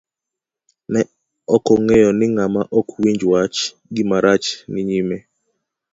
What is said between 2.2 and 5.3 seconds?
ng'ama ok winj wach, gima rach ni nyime.